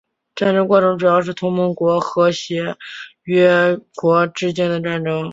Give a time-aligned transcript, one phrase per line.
[0.35, 2.75] 战争过程主要是同盟国和协
[3.21, 5.21] 约国之间的战斗。